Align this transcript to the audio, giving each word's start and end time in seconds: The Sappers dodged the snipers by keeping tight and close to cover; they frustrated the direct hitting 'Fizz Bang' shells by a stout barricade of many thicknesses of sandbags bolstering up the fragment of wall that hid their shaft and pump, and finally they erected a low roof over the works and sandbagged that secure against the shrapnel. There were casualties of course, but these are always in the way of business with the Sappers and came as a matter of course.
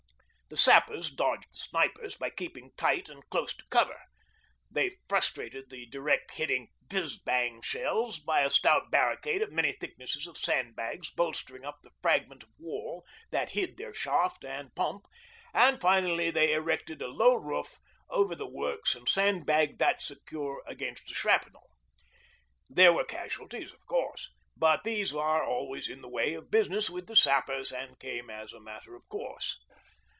The 0.53 0.57
Sappers 0.57 1.09
dodged 1.09 1.47
the 1.53 1.59
snipers 1.59 2.17
by 2.17 2.29
keeping 2.29 2.73
tight 2.75 3.07
and 3.07 3.23
close 3.29 3.53
to 3.55 3.63
cover; 3.69 4.01
they 4.69 4.91
frustrated 5.07 5.69
the 5.69 5.85
direct 5.85 6.31
hitting 6.31 6.67
'Fizz 6.89 7.19
Bang' 7.19 7.61
shells 7.61 8.19
by 8.19 8.41
a 8.41 8.49
stout 8.49 8.91
barricade 8.91 9.41
of 9.41 9.53
many 9.53 9.71
thicknesses 9.71 10.27
of 10.27 10.37
sandbags 10.37 11.09
bolstering 11.09 11.63
up 11.63 11.77
the 11.83 11.91
fragment 12.01 12.43
of 12.43 12.49
wall 12.59 13.05
that 13.29 13.51
hid 13.51 13.77
their 13.77 13.93
shaft 13.93 14.43
and 14.43 14.75
pump, 14.75 15.05
and 15.53 15.79
finally 15.79 16.29
they 16.29 16.51
erected 16.51 17.01
a 17.01 17.07
low 17.07 17.33
roof 17.33 17.79
over 18.09 18.35
the 18.35 18.45
works 18.45 18.93
and 18.93 19.07
sandbagged 19.07 19.79
that 19.79 20.01
secure 20.01 20.61
against 20.67 21.07
the 21.07 21.13
shrapnel. 21.13 21.69
There 22.69 22.91
were 22.91 23.05
casualties 23.05 23.71
of 23.71 23.85
course, 23.85 24.29
but 24.57 24.83
these 24.83 25.13
are 25.15 25.45
always 25.45 25.87
in 25.87 26.01
the 26.01 26.09
way 26.09 26.33
of 26.33 26.51
business 26.51 26.89
with 26.89 27.07
the 27.07 27.15
Sappers 27.15 27.71
and 27.71 27.97
came 27.99 28.29
as 28.29 28.51
a 28.51 28.59
matter 28.59 28.95
of 28.97 29.07
course. 29.07 29.57